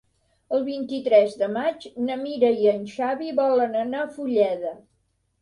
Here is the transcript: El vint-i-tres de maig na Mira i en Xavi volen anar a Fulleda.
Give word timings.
El 0.55 0.61
vint-i-tres 0.69 1.35
de 1.41 1.49
maig 1.57 1.85
na 2.07 2.15
Mira 2.23 2.49
i 2.63 2.67
en 2.73 2.81
Xavi 2.95 3.31
volen 3.43 3.79
anar 3.85 4.03
a 4.07 4.09
Fulleda. 4.19 4.75